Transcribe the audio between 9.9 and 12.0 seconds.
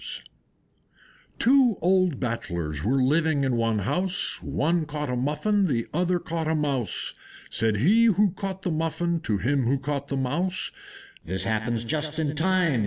the Mouse, "This happens